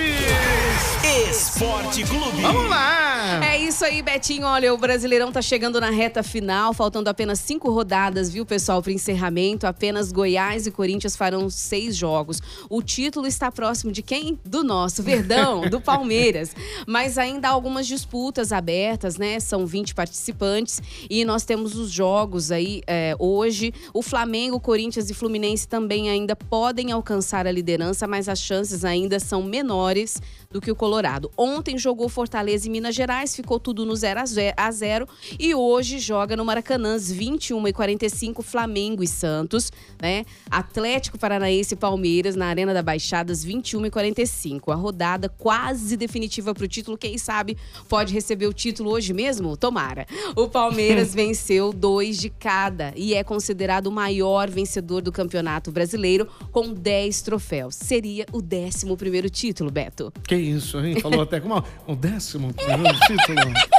Esporte 1.28 2.04
Clube. 2.04 2.40
Vamos 2.40 2.70
lá! 2.70 2.99
É 3.42 3.58
isso 3.58 3.84
aí, 3.84 4.02
Betinho. 4.02 4.46
Olha, 4.46 4.72
o 4.72 4.78
Brasileirão 4.78 5.32
tá 5.32 5.40
chegando 5.40 5.80
na 5.80 5.90
reta 5.90 6.22
final, 6.22 6.72
faltando 6.72 7.08
apenas 7.08 7.38
cinco 7.38 7.70
rodadas, 7.70 8.30
viu, 8.30 8.44
pessoal, 8.44 8.82
para 8.82 8.92
encerramento. 8.92 9.66
Apenas 9.66 10.12
Goiás 10.12 10.66
e 10.66 10.70
Corinthians 10.70 11.16
farão 11.16 11.48
seis 11.48 11.96
jogos. 11.96 12.40
O 12.68 12.82
título 12.82 13.26
está 13.26 13.50
próximo 13.50 13.90
de 13.90 14.02
quem? 14.02 14.38
Do 14.44 14.62
nosso, 14.62 15.02
Verdão, 15.02 15.68
do 15.68 15.80
Palmeiras. 15.82 16.54
Mas 16.86 17.18
ainda 17.18 17.48
há 17.48 17.50
algumas 17.50 17.86
disputas 17.86 18.52
abertas, 18.52 19.16
né? 19.16 19.40
São 19.40 19.66
20 19.66 19.94
participantes 19.94 20.82
e 21.08 21.24
nós 21.24 21.44
temos 21.44 21.76
os 21.76 21.90
jogos 21.90 22.50
aí 22.50 22.82
é, 22.86 23.16
hoje. 23.18 23.72
O 23.94 24.02
Flamengo, 24.02 24.60
Corinthians 24.60 25.10
e 25.10 25.14
Fluminense 25.14 25.66
também 25.66 26.10
ainda 26.10 26.36
podem 26.36 26.92
alcançar 26.92 27.46
a 27.46 27.52
liderança, 27.52 28.06
mas 28.06 28.28
as 28.28 28.38
chances 28.40 28.84
ainda 28.84 29.18
são 29.18 29.42
menores 29.42 30.20
do 30.50 30.60
que 30.60 30.70
o 30.70 30.74
Colorado. 30.74 31.30
Ontem 31.36 31.78
jogou 31.78 32.08
Fortaleza 32.08 32.66
e 32.66 32.70
Minas 32.70 32.89
Minas 32.90 32.96
Gerais, 32.96 33.36
ficou 33.36 33.60
tudo 33.60 33.86
no 33.86 33.94
0 33.94 34.20
a 34.56 34.70
0 34.72 35.08
e 35.38 35.54
hoje 35.54 36.00
joga 36.00 36.36
no 36.36 36.44
Maracanã, 36.44 36.96
21 36.98 37.68
e 37.68 37.72
45 37.72 38.42
Flamengo 38.42 39.04
e 39.04 39.06
Santos, 39.06 39.70
né? 40.02 40.24
Atlético 40.50 41.16
Paranaense 41.16 41.74
e 41.74 41.76
Palmeiras 41.76 42.34
na 42.34 42.46
Arena 42.46 42.74
da 42.74 42.82
Baixadas, 42.82 43.44
21 43.44 43.86
e 43.86 43.90
45. 43.90 44.72
A 44.72 44.74
rodada 44.74 45.28
quase 45.28 45.96
definitiva 45.96 46.52
para 46.52 46.64
o 46.64 46.68
título, 46.68 46.98
quem 46.98 47.16
sabe 47.16 47.56
pode 47.88 48.12
receber 48.12 48.46
o 48.46 48.52
título 48.52 48.90
hoje 48.90 49.12
mesmo? 49.12 49.56
Tomara. 49.56 50.04
O 50.34 50.48
Palmeiras 50.48 51.14
venceu 51.14 51.72
dois 51.72 52.18
de 52.18 52.28
cada 52.28 52.92
e 52.96 53.14
é 53.14 53.22
considerado 53.22 53.86
o 53.86 53.92
maior 53.92 54.50
vencedor 54.50 55.00
do 55.00 55.12
Campeonato 55.12 55.70
Brasileiro 55.70 56.26
com 56.50 56.72
10 56.72 57.22
troféus. 57.22 57.76
Seria 57.76 58.26
o 58.32 58.38
11 58.38 58.96
primeiro 58.96 59.30
título, 59.30 59.70
Beto. 59.70 60.12
Que 60.26 60.34
isso, 60.34 60.80
hein? 60.80 60.98
Falou 61.00 61.22
até 61.22 61.38
com 61.38 61.62
o 61.86 61.94
décimo 61.94 62.52
primeiro 62.52 62.79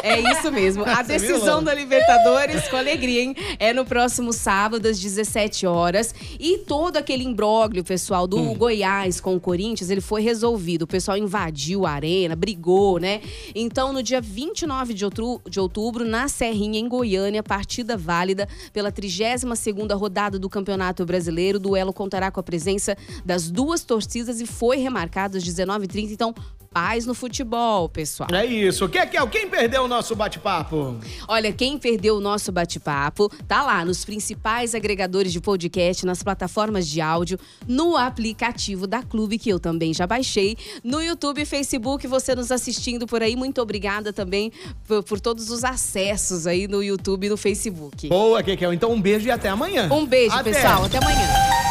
é 0.04 0.20
isso 0.20 0.52
mesmo. 0.52 0.84
A 0.86 1.02
decisão 1.02 1.64
da 1.64 1.74
Libertadores, 1.74 2.68
com 2.68 2.78
alegria, 2.78 3.24
hein? 3.24 3.36
É 3.60 3.74
no 3.74 3.86
próximo 3.86 4.34
sábado, 4.34 4.88
às 4.88 5.00
17 5.00 5.66
horas. 5.66 6.14
E 6.40 6.60
todo 6.60 6.98
aquele 6.98 7.24
imbróglio, 7.24 7.84
pessoal, 7.84 8.28
do 8.28 8.38
hum. 8.38 8.54
Goiás 8.54 9.20
com 9.20 9.36
o 9.36 9.40
Corinthians, 9.40 9.90
ele 9.90 10.02
foi 10.02 10.22
resolvido. 10.22 10.84
O 10.84 10.88
pessoal 10.88 11.18
invadiu 11.18 11.86
a 11.86 11.92
arena, 11.92 12.36
brigou, 12.36 13.00
né? 13.00 13.22
Então, 13.54 13.94
no 13.94 14.04
dia 14.04 14.22
29 14.22 14.94
de 14.94 15.06
outubro, 15.06 15.50
de 15.50 15.60
outubro 15.60 16.06
na 16.06 16.28
Serrinha, 16.28 16.80
em 16.80 16.88
Goiânia, 16.88 17.44
partida 17.44 17.98
válida 17.98 18.48
pela 18.74 18.92
32ª 18.92 19.98
rodada 19.98 20.38
do 20.38 20.50
Campeonato 20.50 21.06
Brasileiro. 21.06 21.58
O 21.58 21.62
duelo 21.62 21.94
contará 21.94 22.32
com 22.32 22.40
a 22.40 22.44
presença 22.44 22.98
das 23.26 23.50
duas 23.50 23.84
torcidas 23.84 24.42
e 24.42 24.46
foi 24.46 24.78
remarcado 24.78 25.38
às 25.38 25.44
19h30. 25.44 26.12
Então, 26.12 26.34
paz 26.74 27.06
no 27.06 27.14
futebol, 27.14 27.90
pessoal. 27.90 28.30
É 28.32 28.46
isso. 28.46 28.86
O 28.86 28.90
que 28.90 28.98
é 28.98 29.06
que 29.06 29.18
é? 29.18 29.28
Quem 29.28 29.50
perdeu 29.50 29.84
o 29.84 29.88
nosso 29.88 30.16
bate-papo? 30.16 30.98
Olha, 31.28 31.52
quem 31.52 31.78
perdeu 31.78 32.16
o 32.16 32.22
nosso 32.22 32.52
bate-papo 32.52 33.30
tá 33.48 33.62
lá 33.62 33.84
nos 33.84 34.06
principais 34.06 34.74
agregadores 34.74 35.34
de 35.34 35.42
podcast, 35.42 36.06
nas 36.06 36.24
plataformas 36.24 36.88
de 36.88 37.02
áudio, 37.02 37.38
no 37.68 37.98
aplicativo 37.98 38.88
da 38.88 39.04
Clube, 39.04 39.38
que 39.38 39.50
eu 39.50 39.60
também 39.60 39.94
já 39.94 40.08
baixei, 40.08 40.58
no 40.84 41.02
YouTube 41.02 41.42
e 41.42 41.46
Facebook, 41.46 42.08
você 42.08 42.34
nos 42.34 42.52
assistindo 42.52 43.06
por 43.06 43.22
aí. 43.22 43.36
Muito 43.36 43.62
obrigada 43.62 44.14
também 44.14 44.52
por, 44.88 45.04
por 45.04 45.20
todos 45.20 45.50
os 45.50 45.66
acessos 45.66 46.48
aí 46.48 46.68
no 46.68 46.82
YouTube 46.82 47.28
e 47.28 47.30
no 47.30 47.38
Facebook. 47.38 48.08
Boa, 48.08 48.42
Kekel. 48.42 48.74
Então 48.74 48.92
um 48.92 49.02
beijo 49.02 49.28
e 49.28 49.32
até 49.32 49.50
amanhã. 49.50 49.90
Um 49.92 50.06
beijo, 50.06 50.36
até. 50.36 50.52
pessoal. 50.52 50.86
Até 50.86 50.98
amanhã. 50.98 51.71